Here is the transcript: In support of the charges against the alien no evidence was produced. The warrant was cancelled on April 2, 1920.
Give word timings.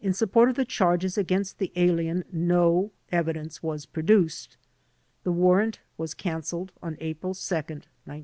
In 0.00 0.14
support 0.14 0.48
of 0.48 0.54
the 0.56 0.64
charges 0.64 1.18
against 1.18 1.58
the 1.58 1.70
alien 1.76 2.24
no 2.32 2.92
evidence 3.12 3.62
was 3.62 3.84
produced. 3.84 4.56
The 5.22 5.32
warrant 5.32 5.80
was 5.98 6.14
cancelled 6.14 6.72
on 6.82 6.96
April 6.98 7.34
2, 7.34 7.36
1920. 7.56 8.18